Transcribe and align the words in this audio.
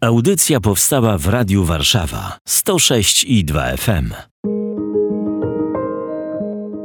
Audycja 0.00 0.60
powstała 0.60 1.18
w 1.18 1.26
Radiu 1.26 1.64
Warszawa 1.64 2.38
106 2.48 3.24
i 3.24 3.44
2 3.44 3.76
FM. 3.76 4.14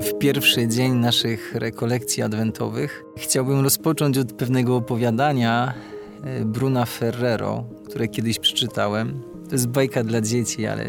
W 0.01 0.17
pierwszy 0.19 0.67
dzień 0.67 0.93
naszych 0.93 1.55
rekolekcji 1.55 2.23
adwentowych 2.23 3.03
chciałbym 3.17 3.59
rozpocząć 3.59 4.17
od 4.17 4.33
pewnego 4.33 4.75
opowiadania 4.75 5.73
e, 6.23 6.45
Bruna 6.45 6.85
Ferrero, 6.85 7.63
które 7.85 8.07
kiedyś 8.07 8.39
przeczytałem. 8.39 9.21
To 9.49 9.55
jest 9.55 9.67
bajka 9.67 10.03
dla 10.03 10.21
dzieci, 10.21 10.65
ale 10.65 10.85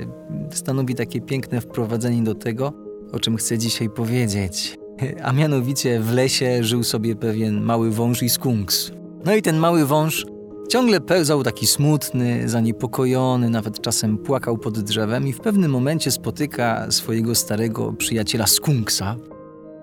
stanowi 0.50 0.95
takie 0.95 1.20
piękne 1.20 1.61
wprowadzenie 1.61 2.23
do 2.23 2.34
tego, 2.34 2.73
o 3.12 3.20
czym 3.20 3.36
chcę 3.36 3.59
dzisiaj 3.59 3.91
powiedzieć. 3.91 4.79
A 5.23 5.32
mianowicie 5.32 6.00
w 6.00 6.12
lesie 6.12 6.64
żył 6.64 6.84
sobie 6.84 7.16
pewien 7.16 7.61
mały 7.61 7.91
wąż 7.91 8.23
i 8.23 8.29
skunks. 8.29 8.93
No 9.25 9.34
i 9.34 9.43
ten 9.43 9.57
mały 9.57 9.86
wąż 9.86 10.27
ciągle 10.68 11.00
pełzał 11.00 11.42
taki 11.42 11.66
smutny, 11.66 12.48
zaniepokojony, 12.48 13.50
nawet 13.50 13.80
czasem 13.80 14.18
płakał 14.18 14.58
pod 14.58 14.80
drzewem 14.80 15.29
i 15.29 15.32
w 15.32 15.40
pewnym 15.40 15.71
momencie 15.71 16.11
spotyka 16.11 16.90
swojego 16.90 17.35
starego 17.35 17.93
przyjaciela 17.93 18.46
skunksa. 18.46 19.16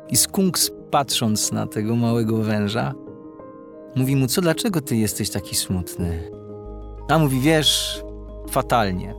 I 0.09 0.17
skunks 0.17 0.71
patrząc 0.91 1.51
na 1.51 1.67
tego 1.67 1.95
małego 1.95 2.37
węża, 2.37 2.93
mówi 3.95 4.15
mu, 4.15 4.27
co 4.27 4.41
dlaczego 4.41 4.81
ty 4.81 4.97
jesteś 4.97 5.29
taki 5.29 5.55
smutny? 5.55 6.31
A 7.09 7.19
mówi, 7.19 7.39
wiesz, 7.39 8.03
fatalnie. 8.49 9.15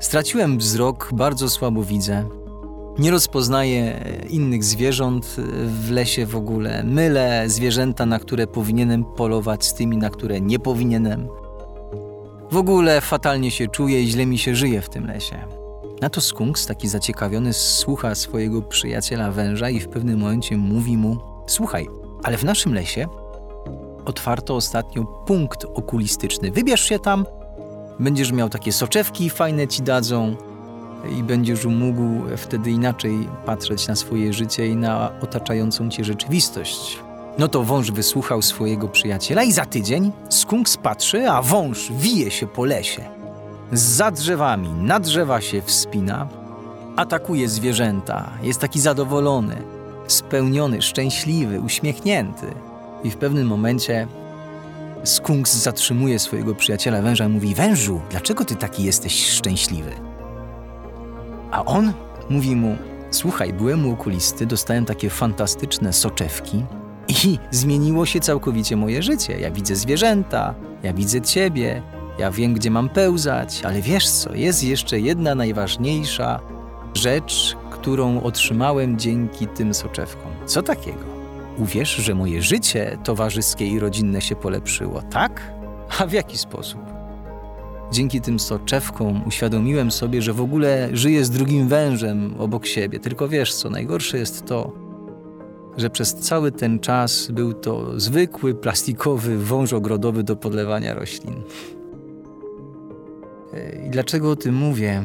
Straciłem 0.00 0.58
wzrok, 0.58 1.10
bardzo 1.12 1.50
słabo 1.50 1.82
widzę. 1.82 2.28
Nie 2.98 3.10
rozpoznaję 3.10 4.04
innych 4.30 4.64
zwierząt 4.64 5.36
w 5.66 5.90
lesie 5.90 6.26
w 6.26 6.36
ogóle. 6.36 6.84
Mylę 6.84 7.44
zwierzęta, 7.46 8.06
na 8.06 8.18
które 8.18 8.46
powinienem 8.46 9.04
polować, 9.04 9.66
z 9.66 9.74
tymi, 9.74 9.96
na 9.96 10.10
które 10.10 10.40
nie 10.40 10.58
powinienem. 10.58 11.28
W 12.50 12.56
ogóle 12.56 13.00
fatalnie 13.00 13.50
się 13.50 13.68
czuję 13.68 14.02
i 14.02 14.08
źle 14.08 14.26
mi 14.26 14.38
się 14.38 14.54
żyje 14.54 14.82
w 14.82 14.88
tym 14.88 15.06
lesie. 15.06 15.38
Na 16.00 16.10
to 16.10 16.20
skunks, 16.20 16.66
taki 16.66 16.88
zaciekawiony, 16.88 17.52
słucha 17.52 18.14
swojego 18.14 18.62
przyjaciela 18.62 19.32
węża 19.32 19.70
i 19.70 19.80
w 19.80 19.88
pewnym 19.88 20.18
momencie 20.18 20.56
mówi 20.56 20.96
mu: 20.96 21.16
Słuchaj, 21.46 21.86
ale 22.22 22.36
w 22.36 22.44
naszym 22.44 22.74
lesie 22.74 23.06
otwarto 24.04 24.56
ostatnio 24.56 25.04
punkt 25.04 25.64
okulistyczny. 25.64 26.50
Wybierz 26.50 26.80
się 26.80 26.98
tam, 26.98 27.26
będziesz 28.00 28.32
miał 28.32 28.48
takie 28.48 28.72
soczewki, 28.72 29.30
fajne 29.30 29.68
ci 29.68 29.82
dadzą 29.82 30.36
i 31.18 31.22
będziesz 31.22 31.64
mógł 31.64 32.02
wtedy 32.36 32.70
inaczej 32.70 33.28
patrzeć 33.46 33.88
na 33.88 33.96
swoje 33.96 34.32
życie 34.32 34.66
i 34.66 34.76
na 34.76 35.12
otaczającą 35.20 35.90
cię 35.90 36.04
rzeczywistość. 36.04 36.98
No 37.38 37.48
to 37.48 37.62
wąż 37.62 37.90
wysłuchał 37.90 38.42
swojego 38.42 38.88
przyjaciela 38.88 39.42
i 39.42 39.52
za 39.52 39.66
tydzień 39.66 40.12
skunks 40.28 40.76
patrzy, 40.76 41.30
a 41.30 41.42
wąż 41.42 41.92
wije 41.92 42.30
się 42.30 42.46
po 42.46 42.64
lesie. 42.64 43.04
Za 43.72 44.10
drzewami, 44.10 44.68
na 44.68 45.00
drzewa 45.00 45.40
się 45.40 45.62
wspina, 45.62 46.28
atakuje 46.96 47.48
zwierzęta, 47.48 48.30
jest 48.42 48.60
taki 48.60 48.80
zadowolony, 48.80 49.56
spełniony, 50.06 50.82
szczęśliwy, 50.82 51.60
uśmiechnięty. 51.60 52.46
I 53.04 53.10
w 53.10 53.16
pewnym 53.16 53.46
momencie 53.46 54.06
skunks 55.04 55.54
zatrzymuje 55.56 56.18
swojego 56.18 56.54
przyjaciela 56.54 57.02
węża 57.02 57.24
i 57.24 57.28
mówi: 57.28 57.54
Wężu, 57.54 58.00
dlaczego 58.10 58.44
ty 58.44 58.56
taki 58.56 58.84
jesteś 58.84 59.30
szczęśliwy? 59.30 60.05
A 61.56 61.64
on 61.64 61.92
mówi 62.30 62.56
mu: 62.56 62.76
Słuchaj, 63.10 63.52
byłem 63.52 63.86
u 63.86 63.92
okulisty, 63.92 64.46
dostałem 64.46 64.84
takie 64.84 65.10
fantastyczne 65.10 65.92
soczewki 65.92 66.64
i 67.08 67.38
zmieniło 67.50 68.06
się 68.06 68.20
całkowicie 68.20 68.76
moje 68.76 69.02
życie. 69.02 69.40
Ja 69.40 69.50
widzę 69.50 69.76
zwierzęta, 69.76 70.54
ja 70.82 70.92
widzę 70.92 71.20
ciebie, 71.20 71.82
ja 72.18 72.30
wiem, 72.30 72.54
gdzie 72.54 72.70
mam 72.70 72.88
pełzać, 72.88 73.62
ale 73.64 73.82
wiesz 73.82 74.10
co, 74.10 74.34
jest 74.34 74.64
jeszcze 74.64 75.00
jedna 75.00 75.34
najważniejsza 75.34 76.40
rzecz, 76.94 77.56
którą 77.70 78.22
otrzymałem 78.22 78.98
dzięki 78.98 79.46
tym 79.46 79.74
soczewkom. 79.74 80.32
Co 80.46 80.62
takiego? 80.62 81.04
Uwierz, 81.58 81.96
że 81.96 82.14
moje 82.14 82.42
życie 82.42 82.98
towarzyskie 83.04 83.66
i 83.66 83.78
rodzinne 83.78 84.20
się 84.20 84.36
polepszyło, 84.36 85.02
tak? 85.02 85.52
A 85.98 86.06
w 86.06 86.12
jaki 86.12 86.38
sposób? 86.38 86.95
Dzięki 87.92 88.20
tym 88.20 88.38
soczewkom 88.38 89.26
uświadomiłem 89.26 89.90
sobie, 89.90 90.22
że 90.22 90.32
w 90.32 90.40
ogóle 90.40 90.88
żyję 90.92 91.24
z 91.24 91.30
drugim 91.30 91.68
wężem 91.68 92.34
obok 92.38 92.66
siebie. 92.66 93.00
Tylko 93.00 93.28
wiesz 93.28 93.54
co, 93.54 93.70
najgorsze 93.70 94.18
jest 94.18 94.44
to, 94.44 94.72
że 95.76 95.90
przez 95.90 96.14
cały 96.14 96.52
ten 96.52 96.78
czas 96.80 97.30
był 97.30 97.52
to 97.52 98.00
zwykły, 98.00 98.54
plastikowy 98.54 99.38
wąż 99.38 99.72
ogrodowy 99.72 100.22
do 100.22 100.36
podlewania 100.36 100.94
roślin. 100.94 101.34
I 103.86 103.90
dlaczego 103.90 104.30
o 104.30 104.36
tym 104.36 104.54
mówię? 104.54 105.02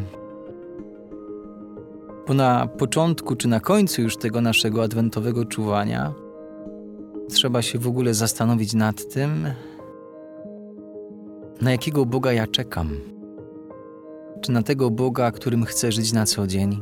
Bo 2.28 2.34
na 2.34 2.68
początku 2.68 3.36
czy 3.36 3.48
na 3.48 3.60
końcu 3.60 4.02
już 4.02 4.18
tego 4.18 4.42
naszego 4.42 4.84
adwentowego 4.84 5.46
czuwania 5.46 6.14
trzeba 7.30 7.62
się 7.62 7.80
w 7.80 7.88
ogóle 7.88 8.14
zastanowić 8.14 8.74
nad 8.74 9.14
tym, 9.14 9.48
na 11.62 11.72
jakiego 11.72 12.06
Boga 12.06 12.34
ja 12.34 12.48
czekam. 12.48 12.90
Czy 14.42 14.52
na 14.52 14.64
tego 14.64 14.90
Boga, 14.90 15.32
którym 15.32 15.66
chcę 15.66 15.92
żyć 15.92 16.14
na 16.14 16.26
co 16.26 16.48
dzień, 16.48 16.80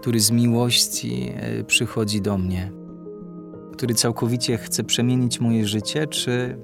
który 0.00 0.20
z 0.20 0.30
miłości 0.30 1.32
e, 1.36 1.64
przychodzi 1.64 2.20
do 2.20 2.38
mnie, 2.38 2.72
który 3.72 3.94
całkowicie 3.94 4.58
chce 4.58 4.84
przemienić 4.84 5.40
moje 5.40 5.66
życie, 5.66 6.06
czy 6.06 6.58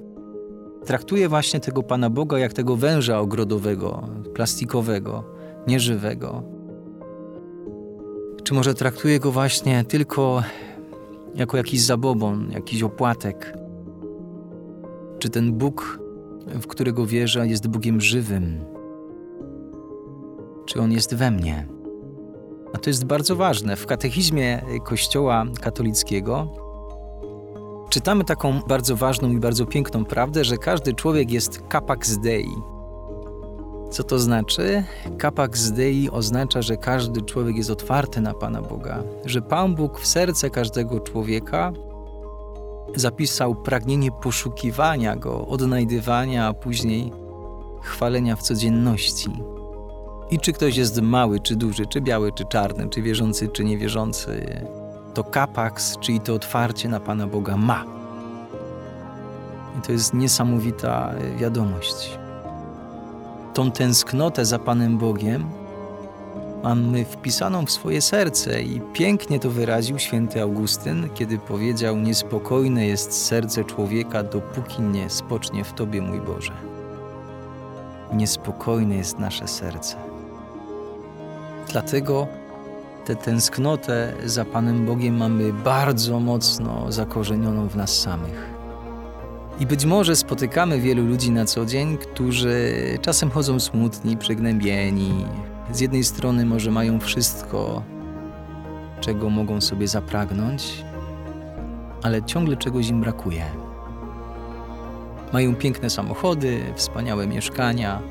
traktuję 0.85 1.29
właśnie 1.29 1.59
tego 1.59 1.83
Pana 1.83 2.09
Boga 2.09 2.39
jak 2.39 2.53
tego 2.53 2.75
węża 2.75 3.19
ogrodowego, 3.19 4.09
plastikowego, 4.33 5.23
nieżywego? 5.67 6.43
Czy 8.43 8.53
może 8.53 8.73
traktuję 8.73 9.19
go 9.19 9.31
właśnie 9.31 9.83
tylko 9.83 10.43
jako 11.35 11.57
jakiś 11.57 11.81
zabobon, 11.81 12.51
jakiś 12.51 12.83
opłatek? 12.83 13.57
Czy 15.19 15.29
ten 15.29 15.53
Bóg 15.53 16.01
w 16.47 16.67
którego 16.67 17.05
wierzę, 17.05 17.47
jest 17.47 17.67
Bogiem 17.67 18.01
żywym? 18.01 18.65
Czy 20.65 20.81
On 20.81 20.91
jest 20.91 21.15
we 21.15 21.31
mnie? 21.31 21.67
A 22.73 22.77
to 22.77 22.89
jest 22.89 23.05
bardzo 23.05 23.35
ważne. 23.35 23.75
W 23.75 23.85
katechizmie 23.85 24.61
Kościoła 24.83 25.45
katolickiego 25.61 26.47
czytamy 27.89 28.23
taką 28.23 28.59
bardzo 28.67 28.95
ważną 28.95 29.31
i 29.31 29.39
bardzo 29.39 29.65
piękną 29.65 30.05
prawdę, 30.05 30.43
że 30.43 30.57
każdy 30.57 30.93
człowiek 30.93 31.31
jest 31.31 31.63
capax 31.71 32.17
dei. 32.17 32.55
Co 33.91 34.03
to 34.03 34.19
znaczy? 34.19 34.83
Capax 35.21 35.71
dei 35.71 36.09
oznacza, 36.09 36.61
że 36.61 36.77
każdy 36.77 37.21
człowiek 37.21 37.55
jest 37.55 37.69
otwarty 37.69 38.21
na 38.21 38.33
Pana 38.33 38.61
Boga, 38.61 39.03
że 39.25 39.41
Pan 39.41 39.75
Bóg 39.75 39.99
w 39.99 40.07
serce 40.07 40.49
każdego 40.49 40.99
człowieka 40.99 41.73
zapisał 42.95 43.55
pragnienie 43.55 44.11
poszukiwania 44.11 45.15
Go, 45.15 45.47
odnajdywania, 45.47 46.47
a 46.47 46.53
później 46.53 47.11
chwalenia 47.81 48.35
w 48.35 48.41
codzienności. 48.41 49.31
I 50.31 50.39
czy 50.39 50.53
ktoś 50.53 50.77
jest 50.77 51.01
mały, 51.01 51.39
czy 51.39 51.55
duży, 51.55 51.85
czy 51.85 52.01
biały, 52.01 52.31
czy 52.31 52.45
czarny, 52.45 52.89
czy 52.89 53.01
wierzący, 53.01 53.47
czy 53.47 53.63
niewierzący, 53.63 54.61
to 55.13 55.23
kapaks, 55.23 55.97
czyli 55.97 56.19
to 56.19 56.33
otwarcie 56.33 56.89
na 56.89 56.99
Pana 56.99 57.27
Boga 57.27 57.57
ma. 57.57 57.85
I 59.79 59.81
to 59.81 59.91
jest 59.91 60.13
niesamowita 60.13 61.13
wiadomość. 61.37 62.19
Tą 63.53 63.71
tęsknotę 63.71 64.45
za 64.45 64.59
Panem 64.59 64.97
Bogiem 64.97 65.60
mamy 66.63 67.05
wpisaną 67.05 67.65
w 67.65 67.71
swoje 67.71 68.01
serce 68.01 68.61
i 68.61 68.81
pięknie 68.93 69.39
to 69.39 69.49
wyraził 69.49 69.99
święty 69.99 70.41
Augustyn, 70.41 71.09
kiedy 71.13 71.37
powiedział: 71.37 71.97
Niespokojne 71.97 72.87
jest 72.87 73.25
serce 73.25 73.63
człowieka, 73.63 74.23
dopóki 74.23 74.81
nie 74.81 75.09
spocznie 75.09 75.63
w 75.63 75.73
Tobie, 75.73 76.01
mój 76.01 76.21
Boże. 76.21 76.53
Niespokojne 78.13 78.95
jest 78.95 79.19
nasze 79.19 79.47
serce. 79.47 79.95
Dlatego 81.71 82.27
tę 83.05 83.15
tęsknotę 83.15 84.13
za 84.25 84.45
Panem 84.45 84.85
Bogiem 84.85 85.17
mamy 85.17 85.53
bardzo 85.53 86.19
mocno 86.19 86.91
zakorzenioną 86.91 87.67
w 87.67 87.75
nas 87.75 87.99
samych. 87.99 88.49
I 89.59 89.65
być 89.65 89.85
może 89.85 90.15
spotykamy 90.15 90.79
wielu 90.79 91.05
ludzi 91.05 91.31
na 91.31 91.45
co 91.45 91.65
dzień, 91.65 91.97
którzy 91.97 92.73
czasem 93.01 93.29
chodzą 93.29 93.59
smutni, 93.59 94.17
przygnębieni, 94.17 95.25
z 95.71 95.79
jednej 95.79 96.03
strony 96.03 96.45
może 96.45 96.71
mają 96.71 96.99
wszystko, 96.99 97.83
czego 99.01 99.29
mogą 99.29 99.61
sobie 99.61 99.87
zapragnąć, 99.87 100.85
ale 102.03 102.23
ciągle 102.23 102.57
czegoś 102.57 102.89
im 102.89 103.01
brakuje. 103.01 103.45
Mają 105.33 105.55
piękne 105.55 105.89
samochody, 105.89 106.63
wspaniałe 106.75 107.27
mieszkania, 107.27 108.01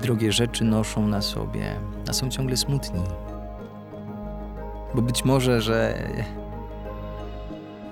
drogie 0.00 0.32
rzeczy 0.32 0.64
noszą 0.64 1.08
na 1.08 1.22
sobie, 1.22 1.76
a 2.08 2.12
są 2.12 2.28
ciągle 2.28 2.56
smutni. 2.56 3.02
Bo 4.94 5.02
być 5.02 5.24
może, 5.24 5.60
że 5.60 6.08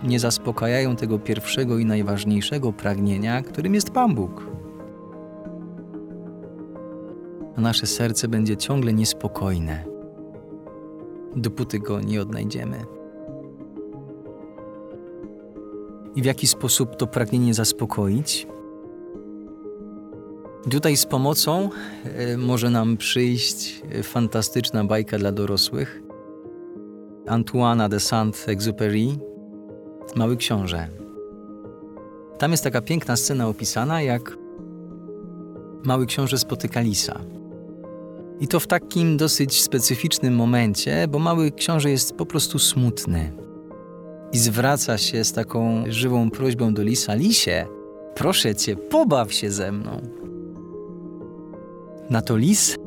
nie 0.02 0.20
zaspokajają 0.20 0.96
tego 0.96 1.18
pierwszego 1.18 1.78
i 1.78 1.84
najważniejszego 1.84 2.72
pragnienia, 2.72 3.42
którym 3.42 3.74
jest 3.74 3.90
Pan 3.90 4.14
Bóg. 4.14 4.55
A 7.56 7.60
nasze 7.60 7.86
serce 7.86 8.28
będzie 8.28 8.56
ciągle 8.56 8.92
niespokojne, 8.92 9.84
dopóty 11.36 11.78
go 11.78 12.00
nie 12.00 12.22
odnajdziemy. 12.22 12.84
I 16.14 16.22
w 16.22 16.24
jaki 16.24 16.46
sposób 16.46 16.96
to 16.96 17.06
pragnienie 17.06 17.54
zaspokoić? 17.54 18.46
Tutaj 20.70 20.96
z 20.96 21.06
pomocą 21.06 21.70
y, 22.32 22.36
może 22.36 22.70
nam 22.70 22.96
przyjść 22.96 23.82
fantastyczna 24.02 24.84
bajka 24.84 25.18
dla 25.18 25.32
dorosłych 25.32 26.02
Antoine 27.26 27.88
de 27.88 28.00
Saint-Exupéry 28.00 29.18
Mały 30.16 30.36
Książę. 30.36 30.88
Tam 32.38 32.50
jest 32.50 32.64
taka 32.64 32.80
piękna 32.80 33.16
scena 33.16 33.48
opisana, 33.48 34.02
jak 34.02 34.38
Mały 35.84 36.06
Książę 36.06 36.38
spotyka 36.38 36.80
lisa. 36.80 37.35
I 38.40 38.48
to 38.48 38.60
w 38.60 38.66
takim 38.66 39.16
dosyć 39.16 39.62
specyficznym 39.62 40.34
momencie, 40.34 41.08
bo 41.08 41.18
Mały 41.18 41.50
Książę 41.50 41.90
jest 41.90 42.14
po 42.14 42.26
prostu 42.26 42.58
smutny. 42.58 43.32
I 44.32 44.38
zwraca 44.38 44.98
się 44.98 45.24
z 45.24 45.32
taką 45.32 45.84
żywą 45.88 46.30
prośbą 46.30 46.74
do 46.74 46.82
lisa: 46.82 47.14
Lisie, 47.14 47.66
proszę 48.14 48.54
cię, 48.54 48.76
pobaw 48.76 49.32
się 49.32 49.50
ze 49.50 49.72
mną. 49.72 50.00
Na 52.10 52.22
to 52.22 52.36
lis 52.36 52.78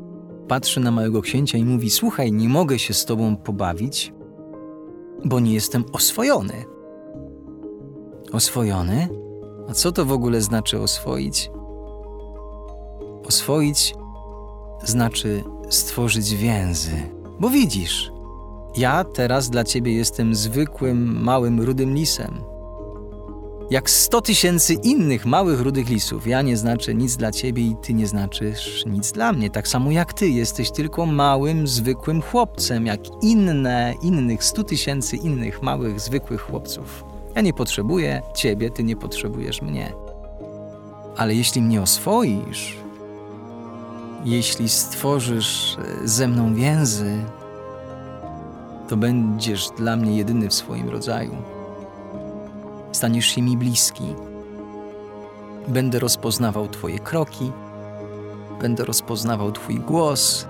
patrzy 0.48 0.80
na 0.80 0.92
małego 0.92 1.22
księcia 1.22 1.57
i 1.57 1.66
mówi: 1.66 1.90
Słuchaj, 1.90 2.31
nie 2.31 2.50
mogę 2.50 2.80
się 2.80 2.94
z 2.94 3.06
tobą 3.06 3.36
pobawić, 3.36 4.13
bo 5.25 5.40
nie 5.40 5.54
jestem 5.54 5.84
oswojony. 5.94 6.66
Oswojony? 8.31 9.07
A 9.69 9.74
co 9.74 9.92
to 9.92 10.06
w 10.06 10.12
ogóle 10.12 10.42
znaczy 10.42 10.80
oswoić? 10.80 11.52
Oswoić 13.25 13.94
znaczy 14.84 15.44
stworzyć 15.70 16.36
więzy. 16.36 16.92
Bo 17.40 17.50
widzisz, 17.50 18.12
ja 18.78 19.04
teraz 19.04 19.50
dla 19.50 19.64
ciebie 19.64 19.94
jestem 19.94 20.36
zwykłym, 20.36 21.24
małym, 21.24 21.62
rudym 21.62 21.94
lisem. 21.94 22.42
Jak 23.70 23.90
sto 23.90 24.22
tysięcy 24.22 24.74
innych 24.74 25.26
małych, 25.26 25.62
rudych 25.62 25.90
lisów. 25.90 26.28
Ja 26.28 26.42
nie 26.42 26.58
znaczę 26.58 26.96
nic 26.96 27.18
dla 27.18 27.31
ciebie 27.31 27.64
i 27.64 27.76
ty 27.81 27.94
nie 27.94 28.08
znaczysz 28.08 28.86
nic 28.86 29.12
dla 29.12 29.34
mnie. 29.34 29.50
Tak 29.50 29.68
samo 29.68 29.92
jak 29.92 30.14
ty 30.14 30.30
jesteś 30.30 30.72
tylko 30.72 31.06
małym, 31.06 31.68
zwykłym 31.68 32.22
chłopcem, 32.22 32.86
jak 32.86 33.00
inne, 33.22 33.94
innych 34.02 34.44
stu 34.44 34.64
tysięcy 34.64 35.16
innych 35.16 35.62
małych, 35.62 36.00
zwykłych 36.00 36.42
chłopców. 36.42 37.04
Ja 37.36 37.42
nie 37.42 37.54
potrzebuję 37.54 38.22
ciebie, 38.36 38.70
ty 38.70 38.84
nie 38.84 38.96
potrzebujesz 38.96 39.62
mnie. 39.62 39.94
Ale 41.18 41.36
jeśli 41.36 41.62
mnie 41.62 41.81
oswoisz, 41.81 42.78
jeśli 44.25 44.69
stworzysz 44.69 45.77
e, 46.04 46.07
ze 46.07 46.27
mną 46.27 46.56
więzy, 46.56 47.24
to 48.88 48.98
będziesz 48.98 49.69
dla 49.69 49.95
mnie 49.95 50.18
jedyny 50.18 50.50
w 50.50 50.54
swoim 50.54 50.89
rodzaju. 50.89 51.36
Staniesz 52.92 53.25
się 53.25 53.42
mi 53.42 53.57
bliski. 53.57 54.16
Będę 55.68 56.00
rozpoznawał 56.00 56.68
Twoje 56.68 57.00
kroki, 57.00 57.51
będę 58.62 58.86
rozpoznawał 58.86 59.51
Twój 59.51 59.75
głos. 59.75 60.48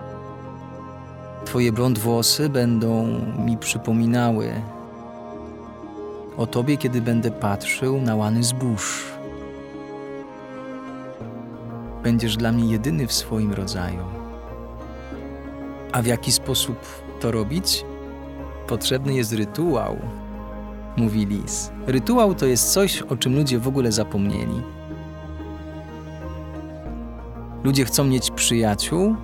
Twoje 1.45 1.71
blond 1.71 1.99
włosy 1.99 2.49
będą 2.49 3.07
mi 3.45 3.57
przypominały 3.57 4.61
o 6.37 6.47
Tobie, 6.47 6.77
kiedy 6.77 7.01
będę 7.01 7.31
patrzył 7.31 8.01
na 8.01 8.15
łany 8.15 8.43
zbóż. 8.43 9.18
Będziesz 12.03 12.37
dla 12.37 12.51
mnie 12.51 12.71
jedyny 12.71 13.07
w 13.07 13.13
swoim 13.13 13.53
rodzaju. 13.53 14.03
A 15.91 16.01
w 16.01 16.05
jaki 16.05 16.31
sposób 16.31 16.77
to 17.19 17.31
robić? 17.31 17.85
Potrzebny 18.67 19.13
jest 19.13 19.33
rytuał, 19.33 19.97
mówi 20.97 21.25
lis. 21.25 21.71
Rytuał 21.87 22.35
to 22.35 22.45
jest 22.45 22.73
coś, 22.73 23.01
o 23.01 23.17
czym 23.17 23.35
ludzie 23.35 23.59
w 23.59 23.67
ogóle 23.67 23.91
zapomnieli. 23.91 24.61
Ludzie 27.63 27.85
chcą 27.85 28.03
mieć 28.03 28.31
przyjaciół, 28.31 29.15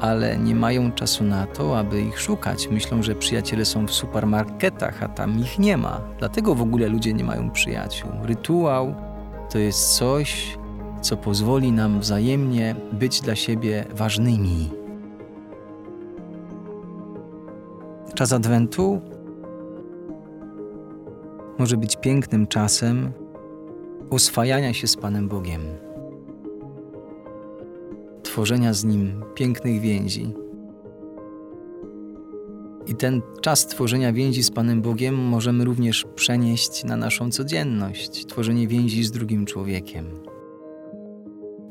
ale 0.00 0.38
nie 0.38 0.54
mają 0.54 0.92
czasu 0.92 1.24
na 1.24 1.46
to, 1.46 1.78
aby 1.78 2.00
ich 2.02 2.20
szukać. 2.20 2.68
Myślą, 2.68 3.02
że 3.02 3.14
przyjaciele 3.14 3.64
są 3.64 3.86
w 3.86 3.92
supermarketach, 3.92 5.02
a 5.02 5.08
tam 5.08 5.38
ich 5.38 5.58
nie 5.58 5.76
ma. 5.76 6.00
Dlatego 6.18 6.54
w 6.54 6.62
ogóle 6.62 6.88
ludzie 6.88 7.12
nie 7.12 7.24
mają 7.24 7.50
przyjaciół. 7.50 8.10
Rytuał 8.22 8.94
to 9.50 9.58
jest 9.58 9.96
coś, 9.96 10.58
co 11.04 11.16
pozwoli 11.16 11.72
nam 11.72 12.00
wzajemnie 12.00 12.76
być 12.92 13.20
dla 13.20 13.34
siebie 13.34 13.84
ważnymi. 13.94 14.70
Czas 18.14 18.32
Adwentu 18.32 19.00
może 21.58 21.76
być 21.76 21.96
pięknym 21.96 22.46
czasem 22.46 23.12
oswajania 24.10 24.72
się 24.72 24.86
z 24.86 24.96
Panem 24.96 25.28
Bogiem 25.28 25.60
tworzenia 28.22 28.72
z 28.72 28.84
Nim 28.84 29.22
pięknych 29.34 29.80
więzi. 29.80 30.34
I 32.86 32.94
ten 32.94 33.22
czas 33.40 33.66
tworzenia 33.66 34.12
więzi 34.12 34.42
z 34.42 34.50
Panem 34.50 34.82
Bogiem 34.82 35.14
możemy 35.14 35.64
również 35.64 36.04
przenieść 36.14 36.84
na 36.84 36.96
naszą 36.96 37.30
codzienność 37.30 38.26
tworzenie 38.26 38.68
więzi 38.68 39.04
z 39.04 39.10
drugim 39.10 39.46
człowiekiem. 39.46 40.33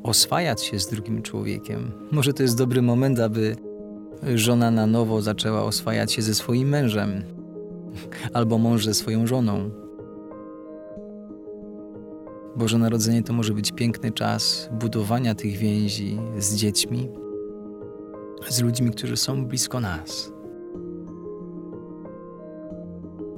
Oswajać 0.04 0.64
się 0.64 0.78
z 0.78 0.86
drugim 0.86 1.22
człowiekiem. 1.22 1.92
Może 2.12 2.32
to 2.32 2.42
jest 2.42 2.58
dobry 2.58 2.82
moment, 2.82 3.20
aby 3.20 3.56
żona 4.34 4.70
na 4.70 4.86
nowo 4.86 5.22
zaczęła 5.22 5.62
oswajać 5.62 6.12
się 6.12 6.22
ze 6.22 6.34
swoim 6.34 6.68
mężem, 6.68 7.22
albo 8.32 8.58
mąż 8.58 8.84
ze 8.84 8.94
swoją 8.94 9.26
żoną 9.26 9.70
Boże 12.56 12.78
Narodzenie 12.78 13.22
to 13.22 13.32
może 13.32 13.54
być 13.54 13.72
piękny 13.72 14.12
czas 14.12 14.68
budowania 14.72 15.34
tych 15.34 15.56
więzi 15.56 16.18
z 16.38 16.54
dziećmi, 16.54 17.08
z 18.48 18.62
ludźmi, 18.62 18.90
którzy 18.90 19.16
są 19.16 19.46
blisko 19.46 19.80
nas. 19.80 20.32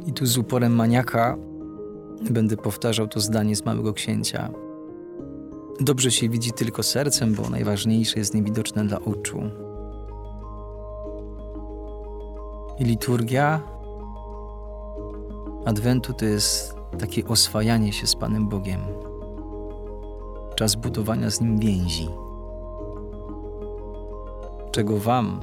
I 0.07 0.13
tu 0.13 0.27
z 0.27 0.39
uporem 0.39 0.75
maniaka 0.75 1.37
będę 2.31 2.57
powtarzał 2.57 3.09
to 3.09 3.21
zdanie 3.21 3.57
z 3.57 3.65
Małego 3.65 3.93
Księcia. 3.93 4.66
Dobrze 5.81 6.11
się 6.11 6.29
widzi 6.29 6.53
tylko 6.53 6.83
sercem, 6.83 7.35
bo 7.35 7.51
najważniejsze 7.51 8.19
jest 8.19 8.35
niewidoczne 8.35 8.87
dla 8.87 9.01
oczu. 9.01 9.41
I 12.79 12.85
liturgia 12.85 13.63
Adwentu 15.65 16.13
to 16.13 16.25
jest 16.25 16.75
takie 16.99 17.27
oswajanie 17.27 17.93
się 17.93 18.07
z 18.07 18.17
Panem 18.17 18.49
Bogiem 18.49 18.81
czas 20.57 20.75
budowania 20.75 21.31
z 21.31 21.41
Nim 21.41 21.59
więzi. 21.59 22.09
Czego 24.71 24.99
Wam, 24.99 25.41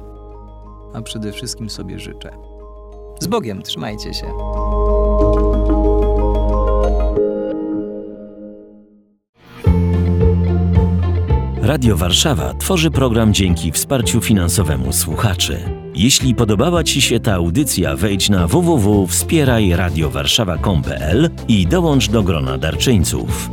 a 0.94 1.02
przede 1.02 1.32
wszystkim 1.32 1.70
sobie 1.70 1.98
życzę. 1.98 2.36
Z 3.20 3.26
Bogiem, 3.26 3.62
trzymajcie 3.62 4.14
się. 4.14 4.26
Radio 11.74 11.96
Warszawa 11.96 12.54
tworzy 12.54 12.90
program 12.90 13.34
dzięki 13.34 13.72
wsparciu 13.72 14.20
finansowemu 14.20 14.92
słuchaczy. 14.92 15.60
Jeśli 15.94 16.34
podobała 16.34 16.84
Ci 16.84 17.00
się 17.00 17.20
ta 17.20 17.34
audycja, 17.34 17.96
wejdź 17.96 18.28
na 18.28 18.48
www.wspierajradiowarszawa.com.pl 18.48 21.30
i 21.48 21.66
dołącz 21.66 22.08
do 22.08 22.22
grona 22.22 22.58
darczyńców. 22.58 23.50